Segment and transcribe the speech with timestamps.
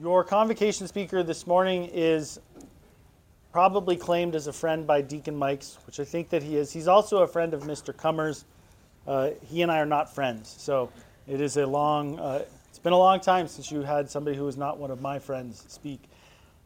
[0.00, 2.38] Your convocation speaker this morning is
[3.50, 6.72] probably claimed as a friend by Deacon Mikes, which I think that he is.
[6.72, 7.96] He's also a friend of Mr.
[7.96, 8.44] Cummers.
[9.08, 10.92] Uh, he and I are not friends, so
[11.26, 12.16] it is a long.
[12.16, 15.00] Uh, it's been a long time since you had somebody who is not one of
[15.00, 16.00] my friends speak.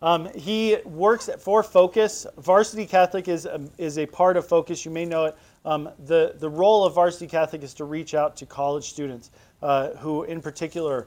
[0.02, 2.26] Um, he works for Focus.
[2.36, 4.84] Varsity Catholic is a, is a part of Focus.
[4.84, 5.36] You may know it.
[5.64, 9.30] Um, the, the role of Varsity Catholic is to reach out to college students
[9.62, 11.06] uh, who, in particular,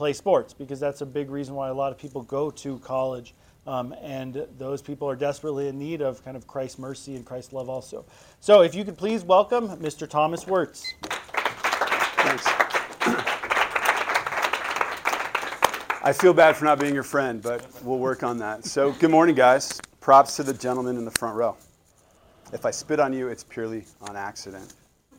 [0.00, 3.34] play sports because that's a big reason why a lot of people go to college.
[3.66, 7.52] Um, and those people are desperately in need of kind of Christ's mercy and Christ's
[7.52, 8.06] love also.
[8.40, 10.08] So if you could please welcome Mr.
[10.08, 10.94] Thomas Wurtz.
[11.02, 12.46] Thanks.
[16.02, 18.64] I feel bad for not being your friend, but we'll work on that.
[18.64, 19.82] So, good morning, guys.
[20.00, 21.58] Props to the gentleman in the front row.
[22.54, 24.72] If I spit on you, it's purely on accident,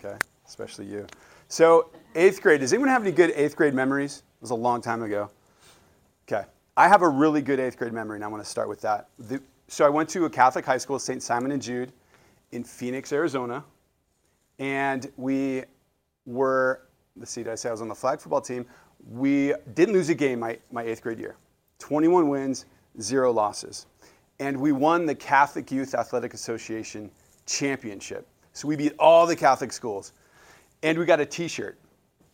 [0.04, 0.18] okay?
[0.48, 1.06] Especially you.
[1.50, 2.62] So, eighth grade.
[2.62, 4.24] Does anyone have any good eighth grade memories?
[4.42, 5.30] It was a long time ago.
[6.28, 6.46] Okay.
[6.76, 9.10] I have a really good eighth grade memory, and I want to start with that.
[9.20, 11.22] The, so, I went to a Catholic high school, St.
[11.24, 11.94] Simon and Jude,
[12.52, 13.64] in Phoenix, Arizona,
[14.60, 15.64] and we
[16.26, 16.82] were,
[17.16, 18.66] let's see, did I say I was on the flag football team?
[19.10, 21.36] we didn't lose a game my, my eighth grade year
[21.80, 22.66] 21 wins,
[23.02, 23.88] zero losses.
[24.40, 27.12] And we won the Catholic Youth Athletic Association
[27.46, 28.28] championship.
[28.54, 30.14] So we beat all the Catholic schools.
[30.84, 31.78] And we got a t shirt,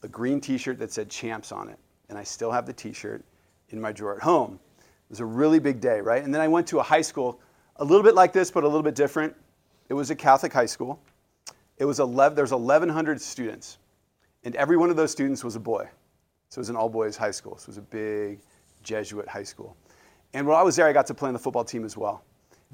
[0.03, 1.77] a green t shirt that said champs on it.
[2.09, 3.23] And I still have the t shirt
[3.69, 4.59] in my drawer at home.
[4.77, 6.23] It was a really big day, right?
[6.23, 7.39] And then I went to a high school,
[7.77, 9.35] a little bit like this, but a little bit different.
[9.89, 10.99] It was a Catholic high school.
[11.77, 13.77] It was 11, there's 1,100 students,
[14.43, 15.87] and every one of those students was a boy.
[16.49, 17.57] So it was an all boys high school.
[17.57, 18.39] So it was a big
[18.83, 19.75] Jesuit high school.
[20.33, 22.23] And while I was there, I got to play on the football team as well.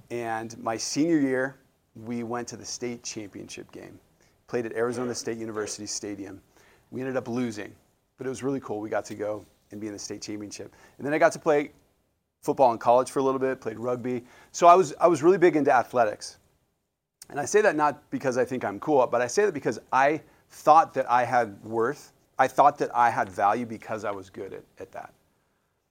[0.10, 1.58] And my senior year,
[1.96, 4.00] we went to the state championship game,
[4.48, 6.42] played at Arizona State University Stadium.
[6.92, 7.74] We ended up losing,
[8.18, 8.80] but it was really cool.
[8.80, 10.74] We got to go and be in the state championship.
[10.98, 11.72] And then I got to play
[12.42, 14.24] football in college for a little bit, played rugby.
[14.52, 16.38] So I was, I was really big into athletics.
[17.30, 19.80] And I say that not because I think I'm cool, but I say that because
[19.92, 24.30] I thought that I had worth I thought that I had value because I was
[24.30, 25.14] good at, at that.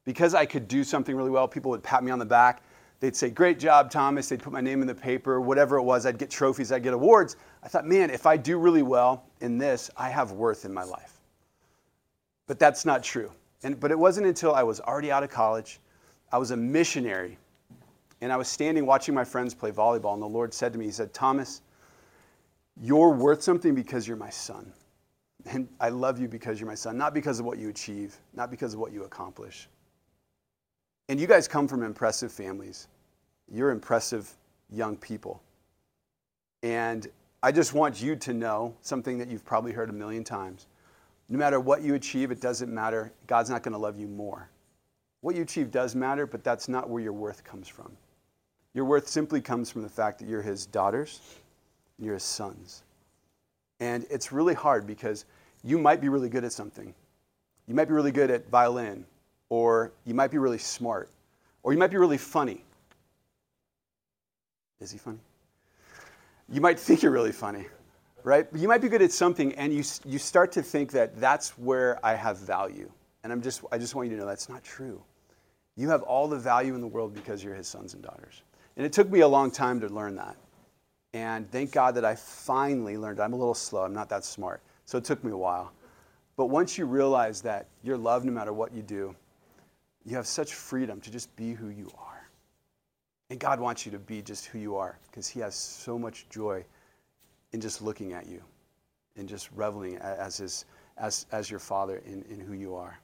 [0.05, 2.63] Because I could do something really well, people would pat me on the back.
[3.01, 4.29] They'd say, Great job, Thomas.
[4.29, 6.07] They'd put my name in the paper, whatever it was.
[6.07, 7.37] I'd get trophies, I'd get awards.
[7.63, 10.85] I thought, man, if I do really well in this, I have worth in my
[10.85, 11.21] life.
[12.47, 13.31] But that's not true.
[13.63, 15.81] And, but it wasn't until I was already out of college,
[16.33, 17.39] I was a missionary,
[18.21, 20.87] and I was standing watching my friends play volleyball, and the Lord said to me,
[20.87, 21.63] He said, Thomas,
[22.81, 24.73] you're worth something because you're my son.
[25.47, 28.51] And I love you because you're my son, not because of what you achieve, not
[28.51, 29.69] because of what you accomplish.
[31.09, 32.87] And you guys come from impressive families.
[33.51, 34.33] You're impressive
[34.71, 35.43] young people.
[36.63, 37.09] And
[37.43, 40.67] I just want you to know something that you've probably heard a million times.
[41.29, 43.13] No matter what you achieve, it doesn't matter.
[43.27, 44.51] God's not going to love you more.
[45.23, 47.97] What you achieve does matter, but that's not where your worth comes from.
[48.75, 51.21] Your worth simply comes from the fact that you're his daughters
[51.97, 52.83] and you're his sons.
[53.81, 55.25] And it's really hard because
[55.63, 56.95] you might be really good at something.
[57.67, 59.05] You might be really good at violin,
[59.49, 61.09] or you might be really smart,
[61.63, 62.65] or you might be really funny.
[64.81, 65.21] Is he funny?
[66.49, 67.67] You might think you're really funny,
[68.25, 68.47] right?
[68.55, 72.05] You might be good at something, and you, you start to think that that's where
[72.05, 72.91] I have value.
[73.25, 75.03] And I'm just, I just want you to know that's not true.
[75.77, 78.43] You have all the value in the world because you're his sons and daughters.
[78.77, 80.37] And it took me a long time to learn that.
[81.15, 83.21] And thank God that I finally learned.
[83.21, 84.61] I'm a little slow, I'm not that smart.
[84.85, 85.73] So it took me a while.
[86.37, 89.15] But once you realize that you're loved no matter what you do,
[90.05, 92.29] you have such freedom to just be who you are.
[93.31, 96.27] And God wants you to be just who you are because He has so much
[96.29, 96.65] joy
[97.53, 98.43] in just looking at you
[99.17, 100.65] and just reveling as, his,
[100.97, 102.99] as, as your Father in, in who you are.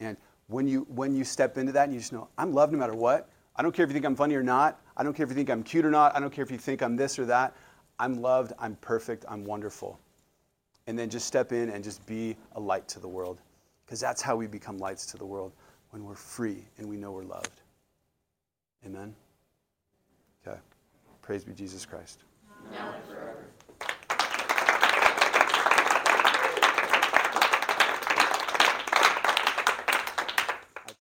[0.00, 0.16] And
[0.48, 2.94] when you, when you step into that and you just know, I'm loved no matter
[2.94, 4.80] what, I don't care if you think I'm funny or not.
[4.96, 6.14] I don't care if you think I'm cute or not.
[6.16, 7.54] I don't care if you think I'm this or that.
[7.98, 8.52] I'm loved.
[8.58, 9.24] I'm perfect.
[9.28, 9.98] I'm wonderful.
[10.86, 13.38] And then just step in and just be a light to the world.
[13.84, 15.52] Because that's how we become lights to the world
[15.90, 17.60] when we're free and we know we're loved.
[18.86, 19.14] Amen?
[20.46, 20.58] Okay.
[21.22, 22.20] Praise be Jesus Christ.
[22.72, 23.48] Now and forever.